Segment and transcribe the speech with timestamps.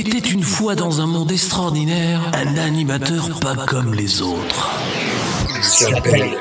[0.00, 4.70] Il était une fois dans un monde extraordinaire, un animateur pas comme les autres.
[5.56, 6.40] Il s'appelle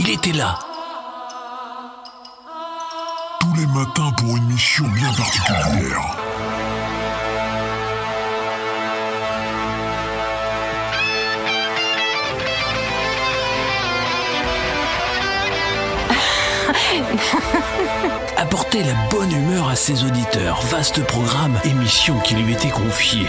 [0.00, 0.58] Il était là,
[3.38, 6.16] Tous les matins pour une mission bien particulière.
[18.40, 20.62] apportait la bonne humeur à ses auditeurs.
[20.62, 23.26] Vaste programme, émission qui lui était confiée.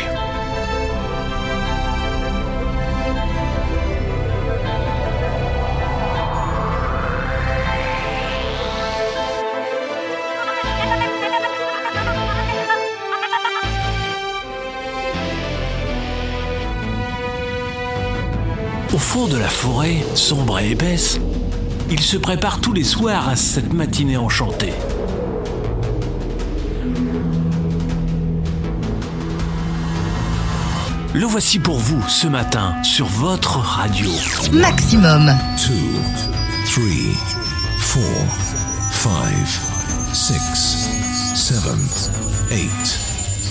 [18.93, 21.19] Au fond de la forêt, sombre et épaisse,
[21.89, 24.71] il se prépare tous les soirs à cette matinée enchantée.
[31.13, 34.09] Le voici pour vous ce matin sur votre radio.
[34.53, 35.35] Maximum.
[35.67, 35.73] 2,
[37.85, 38.01] 3,
[39.03, 39.15] 4,
[40.13, 40.89] 5, 6,
[41.35, 41.57] 7,
[42.49, 42.69] 8,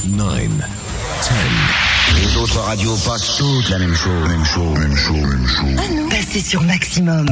[0.08, 2.22] 9, 10.
[2.22, 4.28] Les autres radios passent toutes la même chose.
[4.28, 6.08] Même chose, même chose, même chose.
[6.08, 7.26] Passez sur Maximum.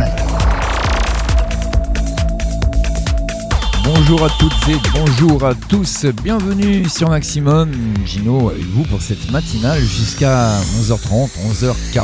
[3.89, 7.72] Bonjour à toutes et bonjour à tous, bienvenue sur Maximum,
[8.05, 11.98] Gino avec vous pour cette matinale jusqu'à 11h30, 11h45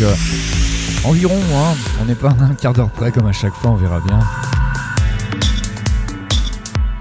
[0.00, 0.14] euh,
[1.04, 1.74] environ, hein.
[2.00, 4.20] on n'est pas un quart d'heure près comme à chaque fois, on verra bien.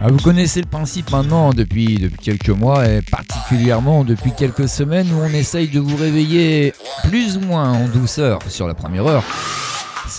[0.02, 5.08] Ah, vous connaissez le principe maintenant depuis, depuis quelques mois et particulièrement depuis quelques semaines
[5.14, 6.74] où on essaye de vous réveiller
[7.08, 9.24] plus ou moins en douceur sur la première heure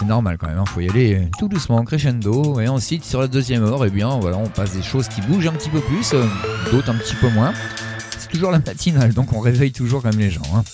[0.03, 3.29] c'est normal quand même, il faut y aller tout doucement, crescendo, et ensuite sur la
[3.29, 6.13] deuxième heure, eh bien voilà, on passe des choses qui bougent un petit peu plus,
[6.13, 6.25] euh,
[6.73, 7.53] d'autres un petit peu moins.
[8.19, 10.43] C'est toujours la matinale, donc on réveille toujours comme les gens.
[10.57, 10.65] hein.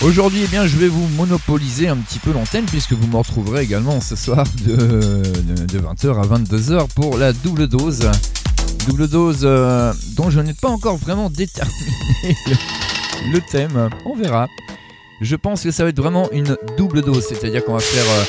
[0.00, 3.62] Aujourd'hui, eh bien, je vais vous monopoliser un petit peu l'antenne puisque vous me retrouverez
[3.62, 4.76] également ce soir de-
[5.66, 8.08] de 20h à 22h pour la double dose.
[8.88, 11.92] Double dose euh, dont je n'ai pas encore vraiment déterminé
[13.32, 13.90] le, thème.
[14.06, 14.48] On verra.
[15.20, 18.24] Je pense que ça va être vraiment une double dose, c'est-à-dire qu'on va faire euh,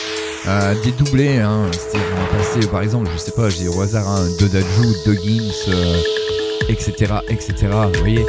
[0.47, 1.37] euh, des doublés.
[1.37, 1.71] Hein.
[1.91, 5.13] Qu'on va passer, par exemple, je sais pas, j'ai au hasard un deux Dajou, deux
[5.13, 5.71] Gims,
[6.67, 7.55] etc., etc.
[7.93, 8.25] Vous voyez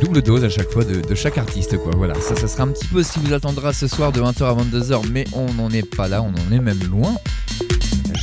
[0.00, 3.02] double dose à chaque fois de, chaque artiste voilà ça ça sera un petit peu
[3.02, 6.06] ce qui vous attendra ce soir de 20h à 22h mais on n'en est pas
[6.06, 7.14] là on en est même loin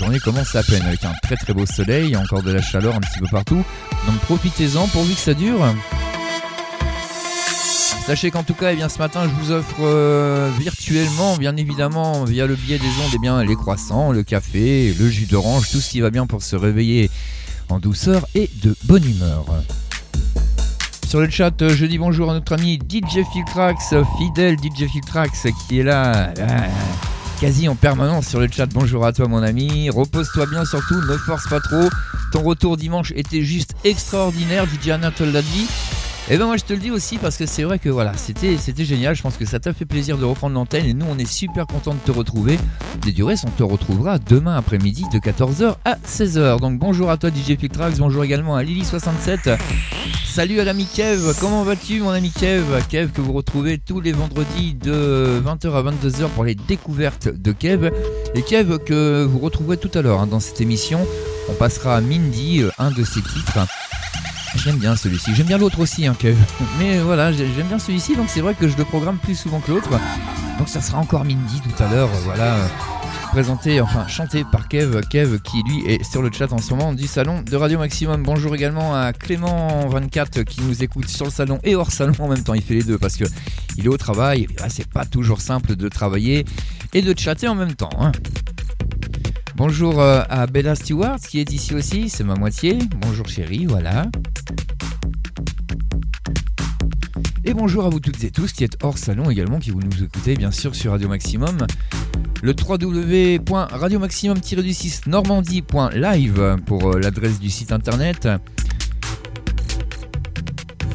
[0.03, 2.99] journée commence à peine avec un très très beau soleil encore de la chaleur un
[2.99, 3.63] petit peu partout.
[4.05, 5.65] Donc profitez-en pourvu que ça dure.
[8.05, 12.25] Sachez qu'en tout cas, eh bien, ce matin, je vous offre euh, virtuellement, bien évidemment,
[12.25, 15.79] via le biais des ondes, eh bien, les croissants, le café, le jus d'orange, tout
[15.79, 17.09] ce qui va bien pour se réveiller
[17.69, 19.45] en douceur et de bonne humeur.
[21.07, 25.47] Sur le chat, euh, je dis bonjour à notre ami DJ Filtrax, fidèle DJ Filtrax,
[25.69, 26.33] qui est là,
[27.43, 28.67] quasi en permanence sur le chat.
[28.67, 29.89] Bonjour à toi, mon ami.
[29.89, 31.89] Repose-toi bien, surtout, ne force pas trop.
[32.31, 34.65] Ton retour dimanche était juste extraordinaire.
[34.65, 35.41] DJ Anatole l'a.
[36.29, 38.55] Et ben moi je te le dis aussi parce que c'est vrai que voilà, c'était
[38.57, 41.17] c'était génial, je pense que ça t'a fait plaisir de reprendre l'antenne et nous on
[41.17, 42.57] est super content de te retrouver.
[43.05, 46.61] Et du reste, on te retrouvera demain après-midi de 14h à 16h.
[46.61, 49.57] Donc bonjour à toi DJ Filtrax, bonjour également à Lily67.
[50.25, 52.63] Salut à l'ami Kev, comment vas-tu mon ami Kev?
[52.89, 57.51] Kev que vous retrouvez tous les vendredis de 20h à 22h pour les découvertes de
[57.51, 57.91] Kev.
[58.33, 61.05] Et Kev que vous retrouverez tout à l'heure hein, dans cette émission.
[61.49, 63.59] On passera à Mindy, euh, un de ses titres.
[64.55, 66.37] J'aime bien celui-ci, j'aime bien l'autre aussi, hein, Kev.
[66.79, 69.59] Mais voilà, j'ai- j'aime bien celui-ci, donc c'est vrai que je le programme plus souvent
[69.59, 69.89] que l'autre.
[70.59, 72.57] Donc ça sera encore Mindy tout à l'heure, voilà.
[73.31, 76.93] Présenté, enfin chanté par Kev, Kev qui lui est sur le chat en ce moment
[76.93, 78.21] du salon de Radio Maximum.
[78.21, 82.43] Bonjour également à Clément24 qui nous écoute sur le salon et hors salon en même
[82.43, 82.53] temps.
[82.53, 83.23] Il fait les deux parce que
[83.75, 84.45] il est au travail.
[84.59, 86.45] là, c'est pas toujours simple de travailler
[86.93, 87.89] et de chatter en même temps.
[87.99, 88.11] hein.
[89.55, 92.79] Bonjour euh, à Bella Stewart qui est ici aussi, c'est ma moitié.
[93.01, 94.07] Bonjour chérie, voilà.
[97.45, 100.03] Et bonjour à vous toutes et tous qui êtes hors salon également, qui vous nous
[100.03, 101.67] écoutez bien sûr sur Radio Maximum.
[102.41, 108.27] Le www.radiomaximum-du6 normandie.live pour euh, l'adresse du site internet.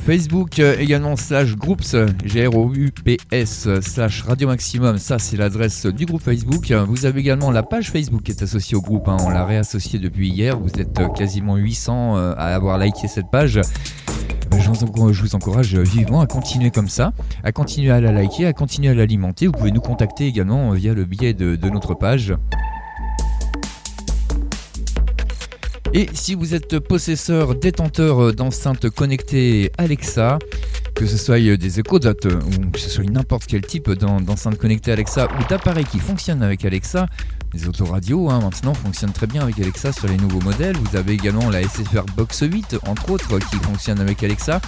[0.09, 1.95] Facebook euh, également slash groups
[2.25, 6.73] G-R-O-U-P-S slash Radio Maximum, ça c'est l'adresse du groupe Facebook.
[6.73, 9.19] Vous avez également la page Facebook qui est associée au groupe, hein.
[9.21, 13.31] on l'a réassociée depuis hier, vous êtes euh, quasiment 800 euh, à avoir liké cette
[13.31, 13.61] page.
[14.59, 14.71] je,
[15.21, 17.13] vous encourage, vivement à continuer comme ça,
[17.45, 19.45] à continuer à la liker, à continuer à l'alimenter.
[19.45, 22.33] Vous pouvez nous contacter également via le biais de notre page.
[25.95, 30.39] Et si vous êtes possesseur, détenteur d'enceintes connectées Alexa,
[30.95, 34.59] que ce soit des Echo Dot ou que ce soit n'importe quel type d'en- d'enceinte
[34.59, 37.07] connectée Alexa ou d'appareil qui fonctionne avec Alexa,
[37.55, 40.77] les autoradios hein, maintenant fonctionnent très bien avec Alexa sur les nouveaux modèles.
[40.77, 44.61] Vous avez également la SFR Box 8 entre autres qui fonctionne avec Alexa.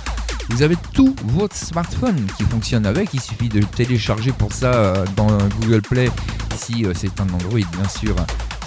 [0.48, 3.12] Vous avez tout votre smartphone qui fonctionne avec.
[3.12, 5.28] Il suffit de télécharger pour ça euh, dans
[5.60, 6.08] Google Play
[6.56, 8.16] si euh, c'est un Android bien sûr.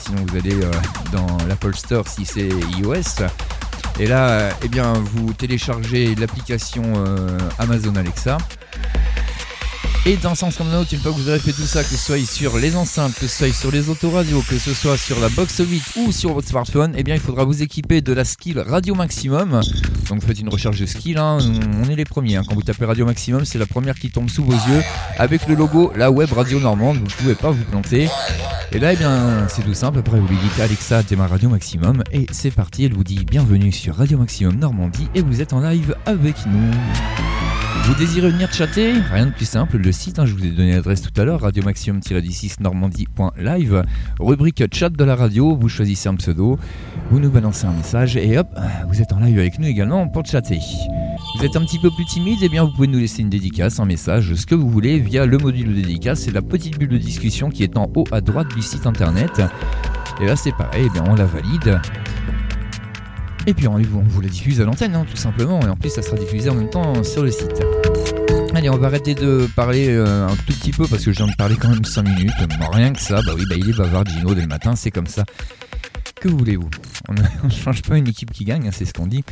[0.05, 0.71] Sinon vous allez euh,
[1.11, 3.25] dans l'Apple Store si c'est iOS.
[3.99, 8.37] Et là, eh bien, vous téléchargez l'application euh, Amazon Alexa.
[10.05, 11.89] Et d'un sens comme d'un autre, une fois que vous aurez fait tout ça, que
[11.89, 15.17] ce soit sur les enceintes, que ce soit sur les autoradios, que ce soit sur
[15.21, 18.25] la box 8 ou sur votre smartphone, eh bien il faudra vous équiper de la
[18.25, 19.61] skill Radio Maximum.
[20.09, 21.37] Donc faites une recherche de skill, hein.
[21.81, 22.35] on est les premiers.
[22.35, 22.43] hein.
[22.45, 24.83] Quand vous tapez Radio Maximum, c'est la première qui tombe sous vos yeux
[25.17, 26.97] avec le logo La Web Radio Normande.
[26.97, 28.09] Vous ne pouvez pas vous planter.
[28.73, 29.99] Et là, eh bien, c'est tout simple.
[29.99, 32.03] Après, vous lui dites Alexa, démarre Radio Maximum.
[32.11, 32.83] Et c'est parti.
[32.83, 35.07] Elle vous dit bienvenue sur Radio Maximum Normandie.
[35.15, 36.71] Et vous êtes en live avec nous.
[37.81, 40.73] Vous désirez venir chatter Rien de plus simple, le site, hein, je vous ai donné
[40.73, 43.83] l'adresse tout à l'heure, radiomaximum-16 normandie.live,
[44.19, 46.57] rubrique chat de la radio, vous choisissez un pseudo,
[47.09, 48.47] vous nous balancez un message et hop,
[48.87, 50.59] vous êtes en live avec nous également pour chatter.
[51.37, 53.79] Vous êtes un petit peu plus timide, et bien vous pouvez nous laisser une dédicace,
[53.79, 56.89] un message, ce que vous voulez via le module de dédicace, c'est la petite bulle
[56.89, 59.41] de discussion qui est en haut à droite du site internet.
[60.21, 61.81] Et là c'est pareil, eh bien on la valide.
[63.45, 65.59] Et puis on vous la diffuse à l'antenne, hein, tout simplement.
[65.61, 67.61] Et en plus, ça sera diffusé en même temps sur le site.
[68.55, 71.27] Allez, on va arrêter de parler euh, un tout petit peu parce que je viens
[71.27, 72.31] de parler quand même 5 minutes.
[72.71, 75.07] Rien que ça, bah oui, bah il est bavard, Gino, dès le matin, c'est comme
[75.07, 75.25] ça.
[76.23, 76.69] Que voulez-vous
[77.09, 79.25] On ne change pas une équipe qui gagne, hein, c'est ce qu'on dit.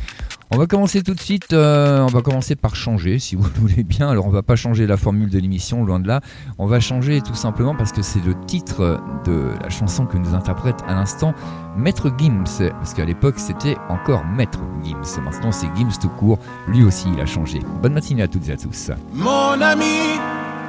[0.50, 3.50] On va commencer tout de suite, euh, on va commencer par changer, si vous le
[3.60, 4.10] voulez bien.
[4.10, 6.20] Alors on va pas changer la formule de l'émission, loin de là.
[6.58, 10.34] On va changer tout simplement parce que c'est le titre de la chanson que nous
[10.34, 11.32] interprète à l'instant
[11.78, 12.68] Maître Gims.
[12.68, 15.22] Parce qu'à l'époque c'était encore Maître Gims.
[15.24, 16.40] Maintenant c'est Gims tout court.
[16.68, 17.60] Lui aussi il a changé.
[17.80, 18.90] Bonne matinée à toutes et à tous.
[19.14, 20.20] Mon ami,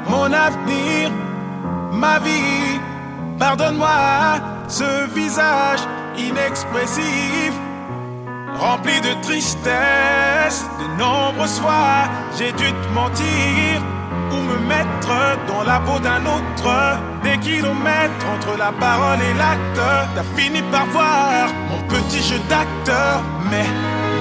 [0.09, 1.11] mon avenir,
[1.91, 2.79] ma vie,
[3.37, 4.39] pardonne-moi
[4.69, 5.81] ce visage
[6.17, 7.53] inexpressif,
[8.59, 10.65] rempli de tristesse.
[10.79, 13.81] De nombreuses fois, j'ai dû te mentir
[14.31, 15.15] ou me mettre
[15.47, 16.97] dans la peau d'un autre.
[17.23, 19.81] Des kilomètres entre la parole et l'acte,
[20.15, 23.67] t'as fini par voir mon petit jeu d'acteur, mais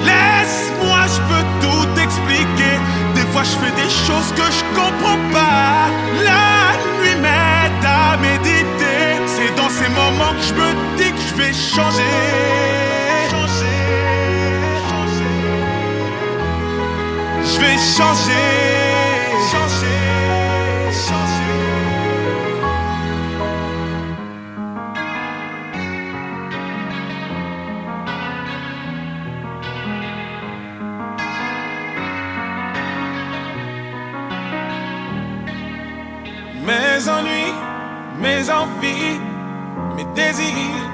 [0.04, 2.76] laisse-moi, je peux tout expliquer.
[3.14, 5.88] Des fois, je fais des choses que je comprends pas.
[6.24, 8.81] La nuit m'aide à méditer.
[9.44, 12.02] C'est dans ces moments que je me dis que je vais changer.
[17.50, 18.46] Je vais changer.
[19.50, 19.98] Changer.
[21.06, 21.62] Changer.
[36.64, 37.31] Mes ennuis,
[38.22, 39.20] mes envies,
[39.96, 40.88] mes désirs,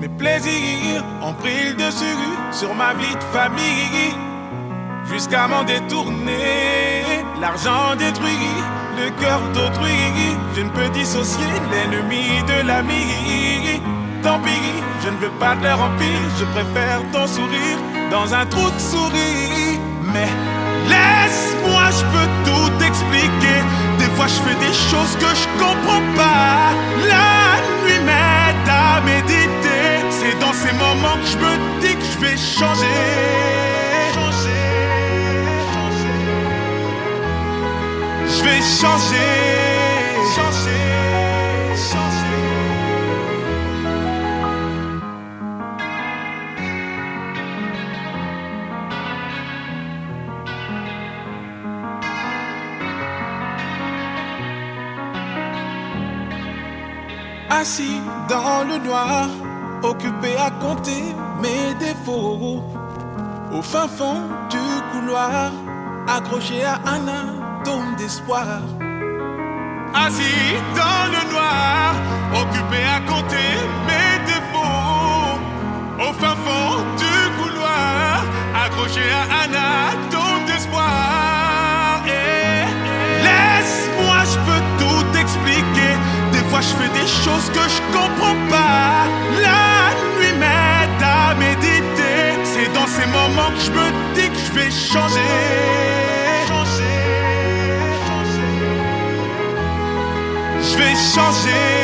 [0.00, 4.14] mes plaisirs ont pris le dessus sur ma vie de famille.
[5.12, 8.54] Jusqu'à m'en détourner, l'argent détruit,
[8.98, 10.00] le cœur d'autrui.
[10.56, 13.80] Je ne peux dissocier l'ennemi de l'ami.
[14.22, 14.72] Tant pis,
[15.04, 17.78] je ne veux pas de leur empire, je préfère ton sourire
[18.10, 19.78] dans un trou de souris.
[20.14, 20.30] Mais
[20.88, 22.81] laisse-moi, je peux tout
[24.16, 26.72] fois, je fais des choses que je comprends pas.
[27.08, 29.84] La nuit m'aide à méditer.
[30.10, 32.11] C'est dans ces moments que je me dis que
[57.60, 59.28] Assis dans le noir,
[59.82, 61.04] occupé à compter
[61.42, 62.62] mes défauts.
[63.52, 65.52] Au fin fond du couloir,
[66.08, 68.46] accroché à un atome d'espoir.
[69.94, 71.94] Assis dans le noir,
[72.42, 73.41] occupé à compter
[87.42, 89.06] chose que je comprends pas.
[89.40, 92.38] La nuit m'aide à méditer.
[92.44, 95.20] C'est dans ces moments que je me dis que je vais changer.
[96.48, 96.96] changer,
[98.08, 98.52] changer.
[100.62, 101.81] Je vais changer.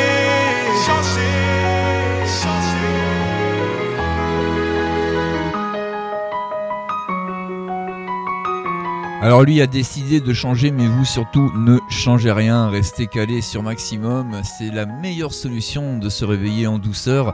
[9.21, 13.61] Alors lui a décidé de changer, mais vous surtout ne changez rien, restez calés sur
[13.63, 14.41] maximum.
[14.43, 17.33] C'est la meilleure solution de se réveiller en douceur,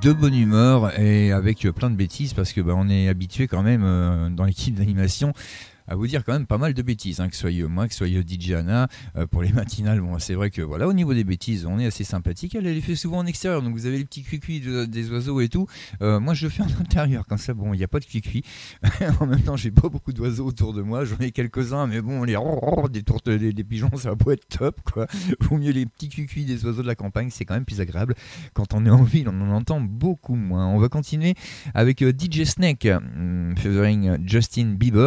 [0.00, 3.64] de bonne humeur et avec plein de bêtises parce que bah, on est habitué quand
[3.64, 5.32] même euh, dans l'équipe d'animation
[5.88, 8.06] à vous dire quand même pas mal de bêtises, hein, que soit moi, que soit
[8.08, 11.66] DJ Anna, euh, pour les matinales, bon, c'est vrai que voilà, au niveau des bêtises,
[11.66, 12.54] on est assez sympathique.
[12.54, 15.48] Elle, les fait souvent en extérieur, donc vous avez les petits cuicuis des oiseaux et
[15.48, 15.66] tout.
[16.02, 18.04] Euh, moi, je le fais en intérieur, comme ça, bon, il n'y a pas de
[18.04, 18.44] cuicui.
[19.20, 22.24] en même temps, j'ai pas beaucoup d'oiseaux autour de moi, j'en ai quelques-uns, mais bon,
[22.24, 22.36] les
[22.90, 25.06] des des, pigeons, ça va pas être top, quoi.
[25.40, 28.14] Vaut mieux les petits cuicuis des oiseaux de la campagne, c'est quand même plus agréable.
[28.52, 30.66] Quand on est en ville, on en entend beaucoup moins.
[30.66, 31.34] On va continuer
[31.74, 32.88] avec euh, DJ Snake,
[33.56, 34.96] featuring Justin Bieber.